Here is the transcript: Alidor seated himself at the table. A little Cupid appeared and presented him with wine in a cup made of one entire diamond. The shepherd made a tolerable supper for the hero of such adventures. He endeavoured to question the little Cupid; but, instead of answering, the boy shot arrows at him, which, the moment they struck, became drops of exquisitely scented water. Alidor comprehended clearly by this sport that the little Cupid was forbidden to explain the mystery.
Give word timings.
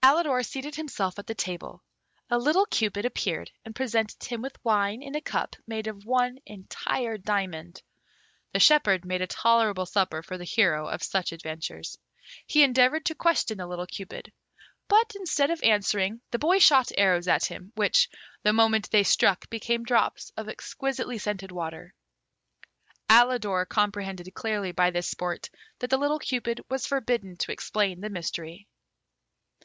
Alidor 0.00 0.44
seated 0.46 0.76
himself 0.76 1.18
at 1.18 1.26
the 1.26 1.34
table. 1.34 1.82
A 2.30 2.38
little 2.38 2.66
Cupid 2.66 3.04
appeared 3.04 3.50
and 3.64 3.74
presented 3.74 4.22
him 4.22 4.40
with 4.40 4.64
wine 4.64 5.02
in 5.02 5.16
a 5.16 5.20
cup 5.20 5.56
made 5.66 5.88
of 5.88 6.04
one 6.06 6.38
entire 6.46 7.18
diamond. 7.18 7.82
The 8.52 8.60
shepherd 8.60 9.04
made 9.04 9.22
a 9.22 9.26
tolerable 9.26 9.84
supper 9.86 10.22
for 10.22 10.38
the 10.38 10.44
hero 10.44 10.86
of 10.86 11.02
such 11.02 11.32
adventures. 11.32 11.98
He 12.46 12.62
endeavoured 12.62 13.06
to 13.06 13.16
question 13.16 13.58
the 13.58 13.66
little 13.66 13.88
Cupid; 13.88 14.30
but, 14.86 15.16
instead 15.16 15.50
of 15.50 15.60
answering, 15.64 16.20
the 16.30 16.38
boy 16.38 16.60
shot 16.60 16.92
arrows 16.96 17.26
at 17.26 17.46
him, 17.46 17.72
which, 17.74 18.08
the 18.44 18.52
moment 18.52 18.88
they 18.92 19.02
struck, 19.02 19.50
became 19.50 19.82
drops 19.82 20.30
of 20.36 20.48
exquisitely 20.48 21.18
scented 21.18 21.50
water. 21.50 21.92
Alidor 23.10 23.66
comprehended 23.68 24.32
clearly 24.32 24.70
by 24.70 24.92
this 24.92 25.08
sport 25.08 25.50
that 25.80 25.90
the 25.90 25.98
little 25.98 26.20
Cupid 26.20 26.60
was 26.70 26.86
forbidden 26.86 27.36
to 27.38 27.50
explain 27.50 28.00
the 28.00 28.10
mystery. 28.10 28.68